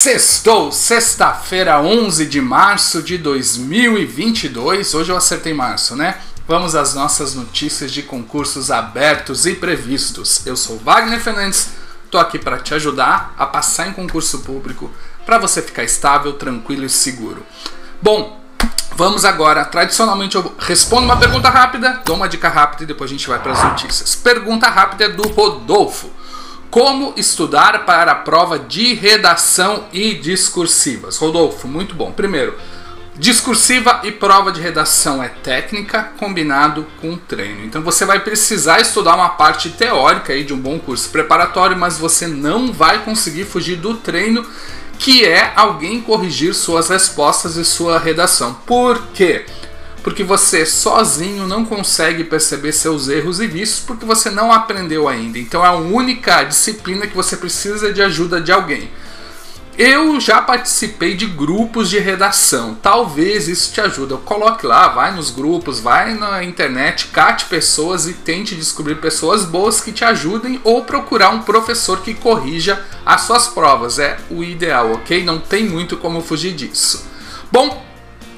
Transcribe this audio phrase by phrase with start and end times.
[0.00, 4.94] Sextou, sexta-feira, 11 de março de 2022.
[4.94, 6.18] Hoje eu acertei março, né?
[6.46, 10.46] Vamos às nossas notícias de concursos abertos e previstos.
[10.46, 11.70] Eu sou Wagner Fernandes,
[12.12, 14.88] tô aqui para te ajudar a passar em concurso público
[15.26, 17.44] para você ficar estável, tranquilo e seguro.
[18.00, 18.40] Bom,
[18.94, 19.64] vamos agora.
[19.64, 23.40] Tradicionalmente eu respondo uma pergunta rápida, dou uma dica rápida e depois a gente vai
[23.40, 24.14] para as notícias.
[24.14, 26.08] Pergunta rápida é do Rodolfo.
[26.70, 31.16] Como estudar para a prova de redação e discursivas?
[31.16, 32.12] Rodolfo, muito bom.
[32.12, 32.58] Primeiro,
[33.16, 37.64] discursiva e prova de redação é técnica combinado com treino.
[37.64, 41.96] Então você vai precisar estudar uma parte teórica aí de um bom curso preparatório, mas
[41.96, 44.46] você não vai conseguir fugir do treino,
[44.98, 48.52] que é alguém corrigir suas respostas e sua redação.
[48.66, 49.46] Por quê?
[50.02, 55.38] Porque você sozinho não consegue perceber seus erros e vícios porque você não aprendeu ainda.
[55.38, 58.88] Então é a única disciplina que você precisa de ajuda de alguém.
[59.78, 62.76] Eu já participei de grupos de redação.
[62.82, 64.12] Talvez isso te ajude.
[64.24, 69.80] Coloque lá, vai nos grupos, vai na internet, cate pessoas e tente descobrir pessoas boas
[69.80, 74.00] que te ajudem ou procurar um professor que corrija as suas provas.
[74.00, 75.22] É o ideal, ok?
[75.22, 77.06] Não tem muito como fugir disso.
[77.52, 77.86] Bom,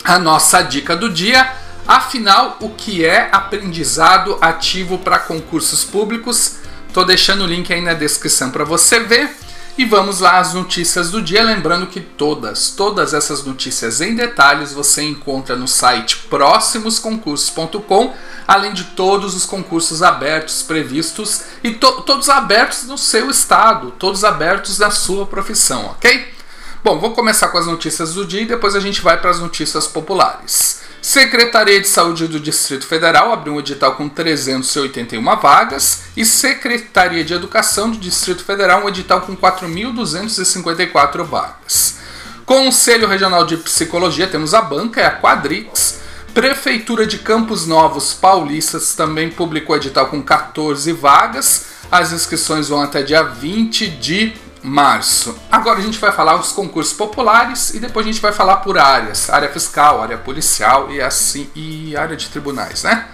[0.05, 1.51] a nossa dica do dia
[1.91, 6.59] Afinal, o que é aprendizado ativo para concursos públicos?
[6.87, 9.29] Estou deixando o link aí na descrição para você ver.
[9.77, 14.73] E vamos lá às notícias do dia, lembrando que todas, todas essas notícias em detalhes
[14.73, 18.15] você encontra no site próximosconcursos.com,
[18.47, 24.23] além de todos os concursos abertos previstos e to todos abertos no seu estado, todos
[24.23, 26.40] abertos na sua profissão, ok?
[26.83, 29.39] Bom, vou começar com as notícias do dia e depois a gente vai para as
[29.39, 30.81] notícias populares.
[31.03, 37.35] Secretaria de Saúde do Distrito Federal abriu um edital com 381 vagas e Secretaria de
[37.35, 41.99] Educação do Distrito Federal um edital com 4.254 vagas.
[42.47, 46.01] Conselho Regional de Psicologia temos a banca, é a Quadrix.
[46.33, 51.67] Prefeitura de Campos Novos Paulistas também publicou edital com 14 vagas.
[51.93, 55.37] As inscrições vão até dia 20 de março.
[55.51, 58.79] Agora a gente vai falar os concursos populares e depois a gente vai falar por
[58.79, 63.07] áreas, área fiscal, área policial e assim e área de tribunais, né?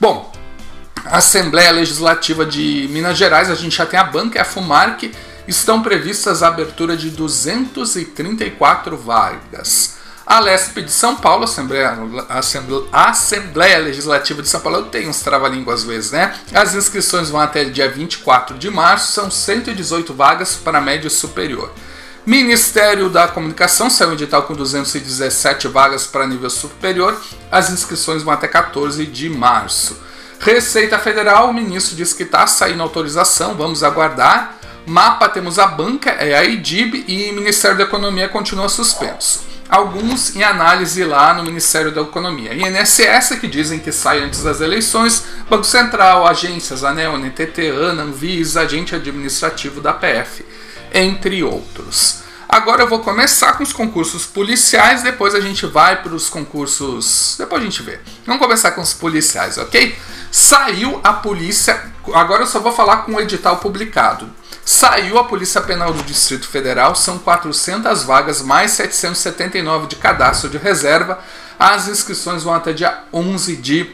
[0.00, 0.32] Bom,
[1.04, 5.12] Assembleia Legislativa de Minas Gerais, a gente já tem a banca e a Fumarc,
[5.46, 9.95] estão previstas a abertura de 234 vagas.
[10.26, 11.96] A LESP de São Paulo, Assembleia,
[12.92, 16.34] Assembleia, Legislativa de São Paulo, tem uns trava-língua às vezes, né?
[16.52, 21.72] As inscrições vão até dia 24 de março, são 118 vagas para médio superior.
[22.26, 27.16] Ministério da Comunicação saiu um edital com 217 vagas para nível superior,
[27.48, 29.96] as inscrições vão até 14 de março.
[30.40, 34.56] Receita Federal, o ministro disse que está saindo autorização, vamos aguardar.
[34.84, 40.42] Mapa temos a banca, é a IDIB e Ministério da Economia continua suspenso alguns em
[40.42, 42.54] análise lá no Ministério da Economia.
[42.54, 48.62] INSS, que dizem que sai antes das eleições, Banco Central, agências, ANEL, NTT, ANA, Anvisa,
[48.62, 50.44] agente administrativo da PF,
[50.92, 52.26] entre outros.
[52.48, 57.34] Agora eu vou começar com os concursos policiais, depois a gente vai para os concursos.
[57.36, 57.98] Depois a gente vê.
[58.24, 59.98] Vamos começar com os policiais, ok?
[60.30, 61.95] Saiu a polícia.
[62.14, 64.28] Agora eu só vou falar com o edital publicado.
[64.64, 70.58] Saiu a Polícia Penal do Distrito Federal, são 400 vagas, mais 779 de cadastro de
[70.58, 71.20] reserva.
[71.58, 73.90] As inscrições vão até dia 11 de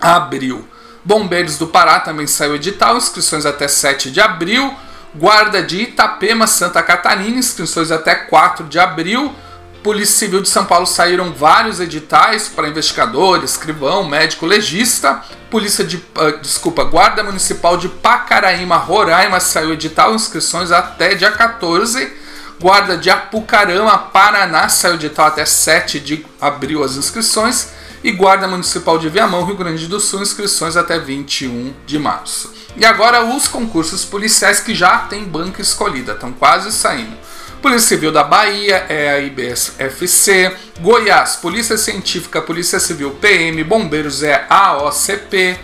[0.00, 0.68] abril.
[1.04, 4.74] Bombeiros do Pará também saiu edital, inscrições até 7 de abril.
[5.14, 9.34] Guarda de Itapema, Santa Catarina, inscrições até 4 de abril.
[9.82, 15.20] Polícia Civil de São Paulo saíram vários editais para investigador, escrivão, médico, legista.
[15.50, 22.12] Polícia de, uh, desculpa, Guarda Municipal de Pacaraíma, Roraima saiu edital, inscrições até dia 14.
[22.60, 27.70] Guarda de Apucarama, Paraná saiu edital até 7 de abril as inscrições.
[28.04, 32.52] E Guarda Municipal de Viamão, Rio Grande do Sul, inscrições até 21 de março.
[32.76, 37.16] E agora os concursos policiais que já tem banca escolhida, estão quase saindo.
[37.62, 44.44] Polícia Civil da Bahia é a IBSFC, Goiás, Polícia Científica, Polícia Civil PM, Bombeiros é
[44.50, 45.56] a AOCP,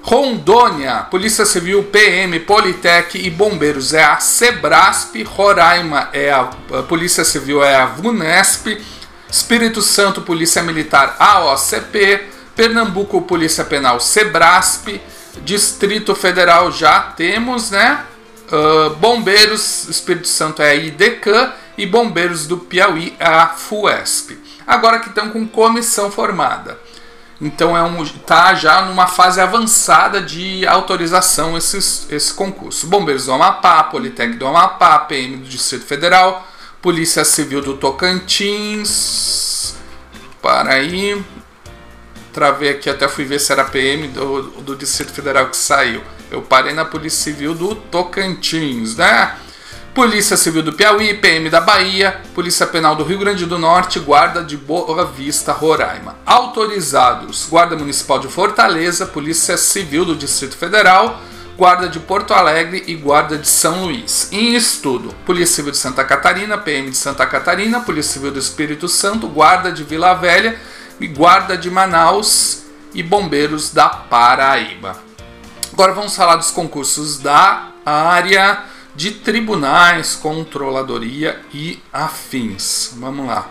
[0.00, 7.22] Rondônia, Polícia Civil, PM, Politec e Bombeiros é a Sebrasp, Roraima é a, a Polícia
[7.24, 8.82] Civil é a VUNESP,
[9.30, 12.22] Espírito Santo, Polícia Militar AOCP,
[12.56, 14.98] Pernambuco, Polícia Penal Sebrasp,
[15.44, 18.02] Distrito Federal já temos, né?
[18.50, 24.38] Uh, Bombeiros Espírito Santo é a IDECAN e Bombeiros do Piauí é a FUESP.
[24.66, 26.78] Agora que estão com comissão formada.
[27.40, 32.88] Então é um tá já numa fase avançada de autorização esses, esse concurso.
[32.88, 36.46] Bombeiros do Amapá, Politec do Amapá, PM do Distrito Federal,
[36.82, 39.76] Polícia Civil do Tocantins.
[40.42, 41.22] Para aí.
[42.32, 46.02] Travei aqui, até fui ver se era PM do, do Distrito Federal que saiu.
[46.30, 49.34] Eu parei na Polícia Civil do Tocantins, né?
[49.94, 54.44] Polícia Civil do Piauí, PM da Bahia, Polícia Penal do Rio Grande do Norte, Guarda
[54.44, 56.16] de Boa Vista, Roraima.
[56.24, 61.20] Autorizados: Guarda Municipal de Fortaleza, Polícia Civil do Distrito Federal,
[61.56, 64.28] Guarda de Porto Alegre e Guarda de São Luís.
[64.30, 68.86] Em estudo: Polícia Civil de Santa Catarina, PM de Santa Catarina, Polícia Civil do Espírito
[68.86, 70.60] Santo, Guarda de Vila Velha
[71.00, 72.62] e Guarda de Manaus
[72.94, 75.07] e Bombeiros da Paraíba.
[75.78, 78.64] Agora vamos falar dos concursos da área
[78.96, 82.96] de tribunais, controladoria e afins.
[82.96, 83.48] Vamos lá.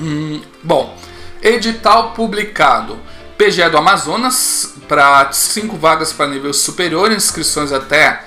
[0.00, 0.98] Hum, bom,
[1.40, 2.98] edital publicado.
[3.38, 8.24] PGE do Amazonas para cinco vagas para nível superior, inscrições até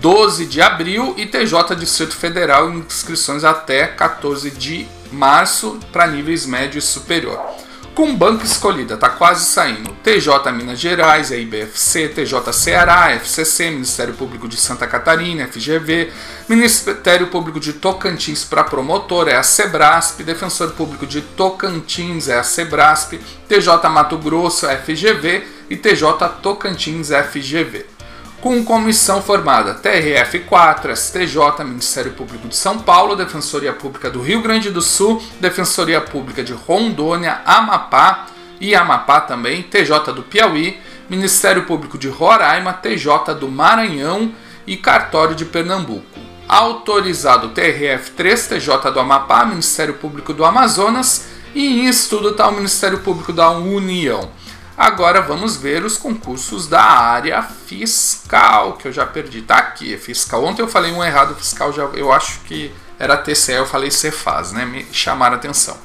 [0.00, 6.80] 12 de abril e TJ Distrito Federal, inscrições até 14 de março para níveis médio
[6.80, 7.38] e superior
[8.00, 9.92] com banca escolhida, tá quase saindo.
[10.02, 16.10] TJ Minas Gerais, IBFC, TJ Ceará, FCC, Ministério Público de Santa Catarina, FGV,
[16.48, 22.42] Ministério Público de Tocantins para promotor é a Sebrasp, Defensor Público de Tocantins é a
[22.42, 27.99] Sebrasp, TJ Mato Grosso é FGV e TJ Tocantins FGV
[28.40, 34.70] com comissão formada TRF4, STJ, Ministério Público de São Paulo, Defensoria Pública do Rio Grande
[34.70, 38.26] do Sul, Defensoria Pública de Rondônia, Amapá
[38.58, 44.32] e Amapá também, TJ do Piauí, Ministério Público de Roraima, TJ do Maranhão
[44.66, 46.18] e Cartório de Pernambuco.
[46.48, 53.00] Autorizado TRF3, TJ do Amapá, Ministério Público do Amazonas e em estudo está o Ministério
[53.00, 54.30] Público da União.
[54.80, 59.42] Agora vamos ver os concursos da área fiscal, que eu já perdi.
[59.42, 60.42] Tá aqui, é fiscal.
[60.42, 64.52] Ontem eu falei um errado fiscal, já, eu acho que era TCE, eu falei Cefaz,
[64.52, 64.64] né?
[64.64, 65.76] Me chamaram a atenção.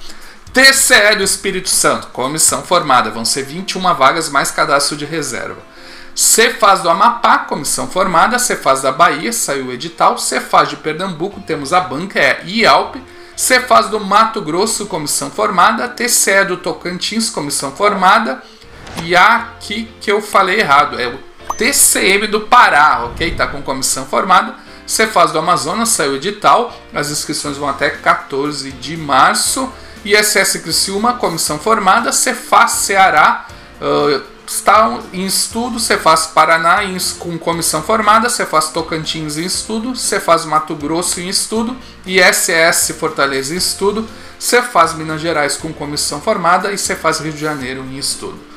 [0.54, 5.62] TCE do Espírito Santo, comissão formada, vão ser 21 vagas mais cadastro de reserva.
[6.16, 8.40] Cefaz do Amapá, comissão formada.
[8.40, 10.18] Cefaz da Bahia, saiu o edital.
[10.18, 12.96] Cefaz de Pernambuco, temos a banca, é IALP.
[13.36, 15.90] Cefaz do Mato Grosso, comissão formada.
[15.90, 18.42] TCE do Tocantins, comissão formada.
[19.04, 21.20] E aqui que eu falei errado, é o
[21.58, 23.36] TCM do Pará, ok?
[23.36, 24.56] Tá com comissão formada.
[24.86, 29.72] Cefaz do Amazonas saiu edital, as inscrições vão até 14 de março.
[30.04, 32.12] ISS Criciúma, comissão formada.
[32.12, 33.48] Cefaz Ceará
[33.82, 35.80] uh, está em estudo.
[35.80, 36.82] Cefaz Paraná
[37.18, 38.30] com comissão formada.
[38.30, 39.96] Cefaz Tocantins em estudo.
[39.96, 41.76] Cefaz Mato Grosso em estudo.
[42.06, 44.08] ISS Fortaleza em estudo.
[44.38, 46.72] Cefaz Minas Gerais com comissão formada.
[46.72, 48.55] E Cefaz Rio de Janeiro em estudo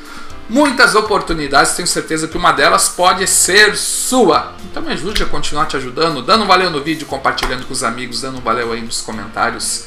[0.48, 4.54] muitas oportunidades, tenho certeza que uma delas pode ser sua.
[4.70, 7.82] Então me ajude a continuar te ajudando, dando um valeu no vídeo, compartilhando com os
[7.82, 9.86] amigos, dando um valeu aí nos comentários.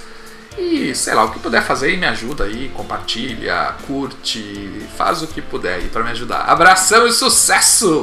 [0.58, 5.28] E sei lá, o que puder fazer aí me ajuda aí, compartilha, curte, faz o
[5.28, 6.42] que puder aí para me ajudar.
[6.42, 8.00] Abração e sucesso!